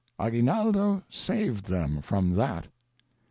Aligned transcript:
Aguinaldo 0.19 1.03
saved 1.11 1.65
them 1.65 2.01
from 2.01 2.31
that. 2.33 2.65